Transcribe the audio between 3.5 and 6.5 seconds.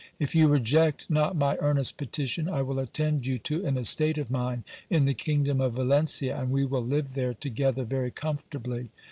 an estate of mine in the kingdom of Valencia, and